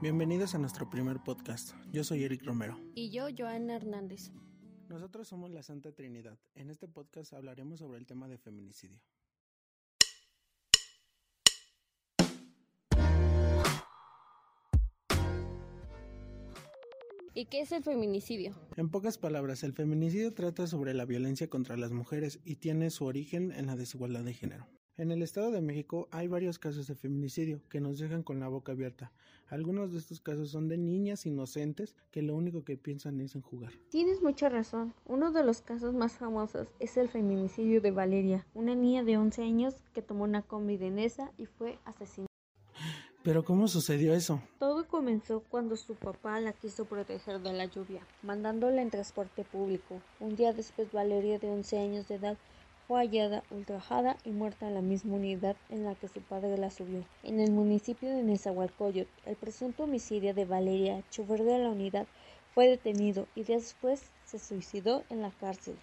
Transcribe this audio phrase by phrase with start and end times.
[0.00, 1.72] Bienvenidos a nuestro primer podcast.
[1.90, 2.78] Yo soy Eric Romero.
[2.94, 4.30] Y yo, Joana Hernández.
[4.88, 6.38] Nosotros somos la Santa Trinidad.
[6.54, 9.00] En este podcast hablaremos sobre el tema de feminicidio.
[17.34, 18.54] ¿Y qué es el feminicidio?
[18.76, 23.04] En pocas palabras, el feminicidio trata sobre la violencia contra las mujeres y tiene su
[23.04, 24.68] origen en la desigualdad de género.
[24.98, 28.48] En el Estado de México hay varios casos de feminicidio que nos dejan con la
[28.48, 29.12] boca abierta.
[29.46, 33.42] Algunos de estos casos son de niñas inocentes que lo único que piensan es en
[33.42, 33.70] jugar.
[33.90, 34.92] Tienes mucha razón.
[35.06, 39.40] Uno de los casos más famosos es el feminicidio de Valeria, una niña de 11
[39.44, 42.26] años que tomó una combi de Nesa y fue asesinada.
[43.22, 44.40] Pero ¿cómo sucedió eso?
[44.58, 50.00] Todo comenzó cuando su papá la quiso proteger de la lluvia, mandándola en transporte público.
[50.18, 52.36] Un día después Valeria, de 11 años de edad,
[52.88, 56.70] fue hallada ultrajada y muerta en la misma unidad en la que su padre la
[56.70, 57.04] subió.
[57.22, 62.06] En el municipio de Nezahualcóyotl, el presunto homicidio de Valeria, chofer de la unidad,
[62.54, 65.76] fue detenido y después se suicidó en la cárcel.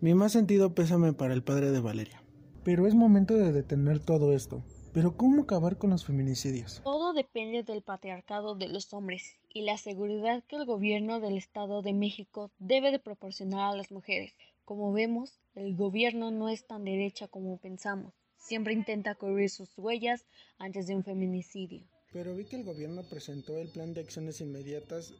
[0.00, 2.22] Mi más sentido pésame para el padre de Valeria.
[2.64, 4.62] Pero es momento de detener todo esto.
[4.94, 6.80] Pero ¿cómo acabar con los feminicidios?
[6.82, 11.82] Todo depende del patriarcado de los hombres y la seguridad que el gobierno del Estado
[11.82, 14.32] de México debe de proporcionar a las mujeres.
[14.66, 18.12] Como vemos, el gobierno no es tan derecha como pensamos.
[18.36, 20.26] Siempre intenta cubrir sus huellas
[20.58, 21.86] antes de un feminicidio.
[22.12, 25.14] Pero vi que el gobierno presentó el plan de acciones inmediatas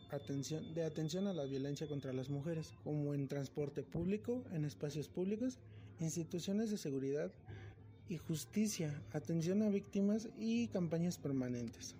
[0.74, 5.60] de atención a la violencia contra las mujeres, como en transporte público, en espacios públicos,
[6.00, 7.30] instituciones de seguridad
[8.08, 11.94] y justicia, atención a víctimas y campañas permanentes.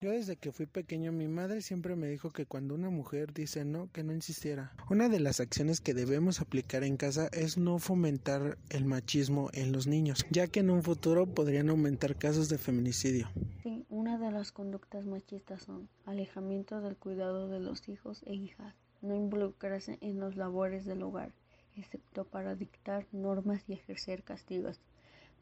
[0.00, 3.64] Yo desde que fui pequeño mi madre siempre me dijo que cuando una mujer dice
[3.64, 4.72] no, que no insistiera.
[4.88, 9.72] Una de las acciones que debemos aplicar en casa es no fomentar el machismo en
[9.72, 13.28] los niños, ya que en un futuro podrían aumentar casos de feminicidio.
[13.64, 18.76] Sí, una de las conductas machistas son alejamiento del cuidado de los hijos e hijas,
[19.02, 21.32] no involucrarse en los labores del hogar,
[21.74, 24.80] excepto para dictar normas y ejercer castigos,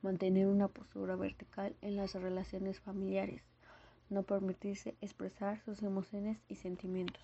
[0.00, 3.42] mantener una postura vertical en las relaciones familiares
[4.10, 7.22] no permitirse expresar sus emociones y sentimientos.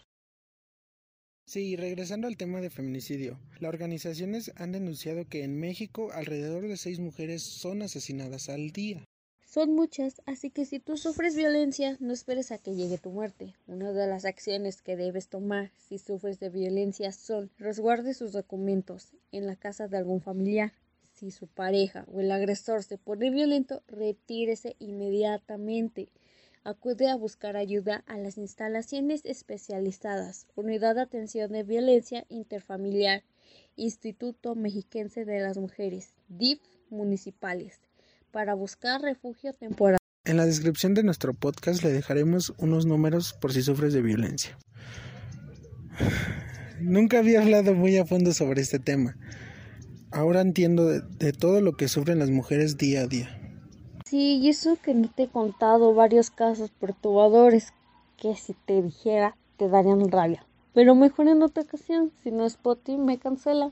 [1.44, 6.76] Sí, regresando al tema de feminicidio, las organizaciones han denunciado que en México alrededor de
[6.76, 9.04] seis mujeres son asesinadas al día.
[9.44, 13.54] Son muchas, así que si tú sufres violencia, no esperes a que llegue tu muerte.
[13.66, 19.12] Una de las acciones que debes tomar si sufres de violencia son resguarde sus documentos
[19.30, 20.72] en la casa de algún familiar.
[21.12, 26.08] Si su pareja o el agresor se pone violento, retírese inmediatamente.
[26.64, 33.24] Acude a buscar ayuda a las instalaciones especializadas, Unidad de Atención de Violencia Interfamiliar,
[33.74, 37.80] Instituto Mexiquense de las Mujeres, DIF municipales,
[38.30, 39.98] para buscar refugio temporal.
[40.24, 44.56] En la descripción de nuestro podcast le dejaremos unos números por si sufres de violencia.
[46.80, 49.16] Nunca había hablado muy a fondo sobre este tema.
[50.12, 53.41] Ahora entiendo de, de todo lo que sufren las mujeres día a día.
[54.12, 57.72] Sí, y eso que no te he contado varios casos perturbadores
[58.18, 60.44] que si te dijera te darían rabia.
[60.74, 63.70] Pero mejor en otra ocasión, si no es ti me cancela.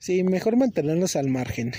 [0.00, 1.70] Sí, mejor mantenerlos al margen.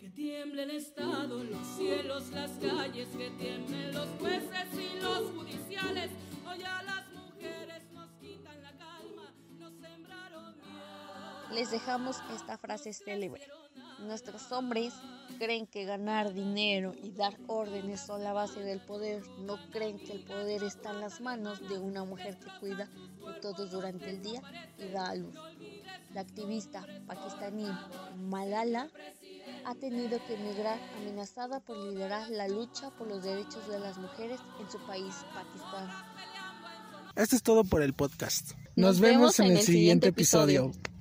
[0.00, 6.10] que tiemble el Estado, los cielos, las calles, que tiemblen los jueces y los judiciales.
[6.50, 6.64] Hoy
[11.54, 13.42] Les dejamos esta frase célebre.
[14.00, 14.92] Nuestros hombres
[15.38, 19.22] creen que ganar dinero y dar órdenes son la base del poder.
[19.38, 23.40] No creen que el poder está en las manos de una mujer que cuida de
[23.40, 24.42] todos durante el día
[24.78, 25.34] y da a luz.
[26.12, 27.68] La activista pakistaní
[28.16, 28.90] Malala
[29.64, 34.40] ha tenido que emigrar amenazada por liderar la lucha por los derechos de las mujeres
[34.60, 35.88] en su país, Pakistán.
[37.14, 38.50] Esto es todo por el podcast.
[38.74, 40.64] Nos, Nos vemos, vemos, en, el, siguiente, siguiente episodio.
[40.64, 40.93] episodio.